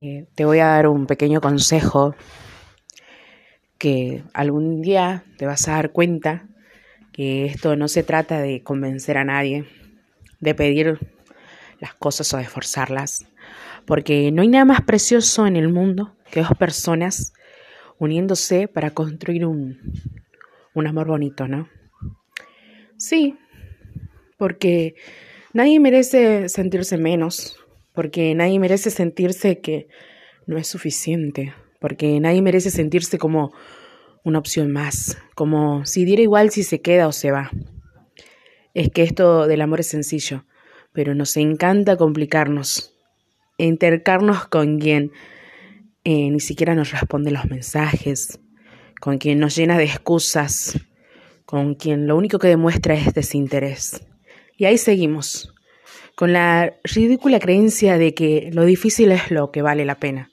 Eh, 0.00 0.28
te 0.36 0.44
voy 0.44 0.60
a 0.60 0.66
dar 0.66 0.86
un 0.86 1.06
pequeño 1.06 1.40
consejo 1.40 2.14
que 3.78 4.22
algún 4.32 4.80
día 4.80 5.24
te 5.38 5.46
vas 5.46 5.66
a 5.66 5.72
dar 5.72 5.90
cuenta 5.90 6.46
que 7.12 7.46
esto 7.46 7.74
no 7.74 7.88
se 7.88 8.04
trata 8.04 8.40
de 8.40 8.62
convencer 8.62 9.18
a 9.18 9.24
nadie, 9.24 9.64
de 10.38 10.54
pedir 10.54 11.00
las 11.80 11.94
cosas 11.94 12.32
o 12.32 12.36
de 12.36 12.44
forzarlas, 12.44 13.26
porque 13.86 14.30
no 14.30 14.42
hay 14.42 14.48
nada 14.48 14.64
más 14.64 14.82
precioso 14.82 15.48
en 15.48 15.56
el 15.56 15.68
mundo 15.68 16.14
que 16.30 16.42
dos 16.42 16.56
personas 16.56 17.32
uniéndose 17.98 18.68
para 18.68 18.92
construir 18.92 19.46
un, 19.46 19.80
un 20.74 20.86
amor 20.86 21.08
bonito, 21.08 21.48
¿no? 21.48 21.68
Sí, 22.96 23.36
porque 24.36 24.94
nadie 25.52 25.80
merece 25.80 26.48
sentirse 26.48 26.98
menos 26.98 27.58
porque 27.98 28.32
nadie 28.36 28.60
merece 28.60 28.92
sentirse 28.92 29.58
que 29.58 29.88
no 30.46 30.56
es 30.56 30.68
suficiente, 30.68 31.52
porque 31.80 32.20
nadie 32.20 32.42
merece 32.42 32.70
sentirse 32.70 33.18
como 33.18 33.52
una 34.22 34.38
opción 34.38 34.70
más, 34.70 35.18
como 35.34 35.84
si 35.84 36.04
diera 36.04 36.22
igual 36.22 36.50
si 36.50 36.62
se 36.62 36.80
queda 36.80 37.08
o 37.08 37.12
se 37.12 37.32
va. 37.32 37.50
Es 38.72 38.90
que 38.90 39.02
esto 39.02 39.48
del 39.48 39.62
amor 39.62 39.80
es 39.80 39.88
sencillo, 39.88 40.44
pero 40.92 41.16
nos 41.16 41.36
encanta 41.36 41.96
complicarnos, 41.96 42.94
intercarnos 43.56 44.46
con 44.46 44.78
quien 44.78 45.10
eh, 46.04 46.30
ni 46.30 46.38
siquiera 46.38 46.76
nos 46.76 46.92
responde 46.92 47.32
los 47.32 47.46
mensajes, 47.46 48.38
con 49.00 49.18
quien 49.18 49.40
nos 49.40 49.56
llena 49.56 49.76
de 49.76 49.86
excusas, 49.86 50.78
con 51.44 51.74
quien 51.74 52.06
lo 52.06 52.16
único 52.16 52.38
que 52.38 52.46
demuestra 52.46 52.94
es 52.94 53.12
desinterés. 53.12 54.06
Y 54.56 54.66
ahí 54.66 54.78
seguimos, 54.78 55.52
con 56.18 56.32
la 56.32 56.74
ridícula 56.82 57.38
creencia 57.38 57.96
de 57.96 58.12
que 58.12 58.50
lo 58.52 58.64
difícil 58.64 59.12
es 59.12 59.30
lo 59.30 59.52
que 59.52 59.62
vale 59.62 59.84
la 59.84 60.00
pena, 60.00 60.32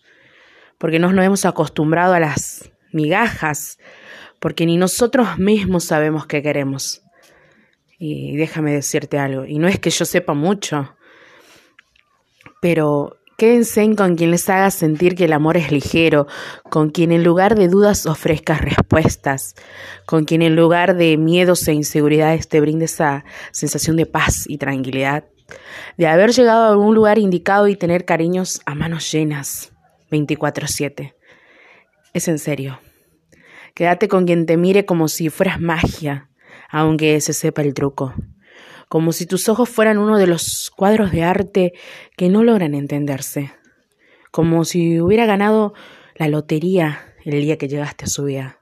porque 0.80 0.98
nos, 0.98 1.14
nos 1.14 1.24
hemos 1.24 1.46
acostumbrado 1.46 2.16
a 2.16 2.20
las 2.20 2.72
migajas, 2.92 3.78
porque 4.40 4.66
ni 4.66 4.78
nosotros 4.78 5.38
mismos 5.38 5.84
sabemos 5.84 6.26
qué 6.26 6.42
queremos. 6.42 7.04
Y 8.00 8.36
déjame 8.36 8.74
decirte 8.74 9.20
algo, 9.20 9.46
y 9.46 9.60
no 9.60 9.68
es 9.68 9.78
que 9.78 9.92
yo 9.92 10.06
sepa 10.06 10.34
mucho, 10.34 10.96
pero 12.62 13.18
quédense 13.38 13.88
con 13.96 14.16
quien 14.16 14.32
les 14.32 14.50
haga 14.50 14.72
sentir 14.72 15.14
que 15.14 15.26
el 15.26 15.34
amor 15.34 15.56
es 15.56 15.72
ligero, 15.72 16.26
con 16.72 16.90
quien 16.90 17.12
en 17.12 17.24
lugar 17.24 17.54
de 17.54 17.68
dudas 17.68 18.08
ofrezca 18.08 18.58
respuestas, 18.58 19.54
con 20.08 20.26
quien 20.26 20.42
en 20.42 20.56
lugar 20.56 20.96
de 20.96 21.16
miedos 21.18 21.68
e 21.68 21.74
inseguridades 21.74 22.48
te 22.48 22.60
brinde 22.60 22.86
esa 22.86 23.24
sensación 23.52 23.98
de 23.98 24.08
paz 24.08 24.46
y 24.48 24.58
tranquilidad 24.58 25.26
de 25.98 26.08
haber 26.08 26.32
llegado 26.32 26.64
a 26.64 26.70
algún 26.70 26.96
lugar 26.96 27.18
indicado 27.18 27.68
y 27.68 27.76
tener 27.76 28.06
cariños 28.06 28.62
a 28.66 28.76
manos 28.76 29.12
llenas, 29.12 29.74
24/7. 30.12 31.16
Es 32.14 32.28
en 32.28 32.40
serio. 32.40 32.80
Quédate 33.74 34.08
con 34.08 34.26
quien 34.26 34.46
te 34.46 34.58
mire 34.58 34.86
como 34.86 35.08
si 35.08 35.30
fueras 35.30 35.60
magia, 35.60 36.30
aunque 36.70 37.20
se 37.22 37.34
sepa 37.34 37.62
el 37.62 37.74
truco. 37.74 38.14
Como 38.88 39.12
si 39.12 39.26
tus 39.26 39.50
ojos 39.50 39.70
fueran 39.70 39.98
uno 39.98 40.18
de 40.18 40.28
los 40.28 40.72
cuadros 40.76 41.12
de 41.12 41.24
arte 41.24 41.74
que 42.16 42.30
no 42.30 42.44
logran 42.44 42.74
entenderse. 42.74 43.52
Como 44.32 44.64
si 44.64 45.02
hubiera 45.02 45.26
ganado 45.26 45.74
la 46.16 46.28
lotería 46.28 47.14
el 47.26 47.42
día 47.42 47.58
que 47.58 47.68
llegaste 47.68 48.06
a 48.06 48.08
su 48.08 48.24
vida. 48.24 48.60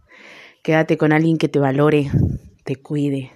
Quédate 0.63 0.97
con 0.97 1.11
alguien 1.11 1.37
que 1.37 1.49
te 1.49 1.59
valore, 1.59 2.09
te 2.63 2.77
cuide, 2.77 3.31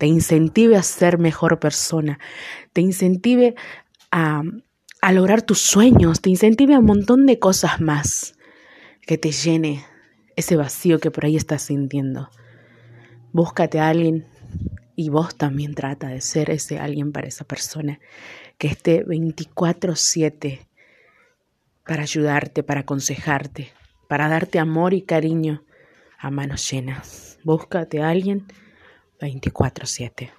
te 0.00 0.06
incentive 0.06 0.76
a 0.76 0.82
ser 0.82 1.18
mejor 1.18 1.60
persona, 1.60 2.18
te 2.72 2.80
incentive 2.80 3.54
a, 4.10 4.40
a 5.02 5.12
lograr 5.12 5.42
tus 5.42 5.60
sueños, 5.60 6.22
te 6.22 6.30
incentive 6.30 6.74
a 6.74 6.78
un 6.78 6.86
montón 6.86 7.26
de 7.26 7.38
cosas 7.38 7.82
más, 7.82 8.34
que 9.02 9.18
te 9.18 9.30
llene 9.30 9.84
ese 10.36 10.56
vacío 10.56 11.00
que 11.00 11.10
por 11.10 11.26
ahí 11.26 11.36
estás 11.36 11.64
sintiendo. 11.64 12.30
Búscate 13.32 13.78
a 13.78 13.90
alguien 13.90 14.26
y 14.96 15.10
vos 15.10 15.36
también 15.36 15.74
trata 15.74 16.08
de 16.08 16.22
ser 16.22 16.48
ese 16.48 16.78
alguien 16.78 17.12
para 17.12 17.28
esa 17.28 17.44
persona 17.44 18.00
que 18.56 18.68
esté 18.68 19.04
24/7 19.04 20.66
para 21.86 22.04
ayudarte, 22.04 22.62
para 22.62 22.80
aconsejarte, 22.80 23.68
para 24.08 24.30
darte 24.30 24.58
amor 24.58 24.94
y 24.94 25.02
cariño 25.02 25.62
a 26.18 26.30
manos 26.30 26.70
llenas. 26.70 27.38
Búscate 27.44 28.00
a 28.00 28.08
alguien 28.08 28.46
24/7. 29.20 30.30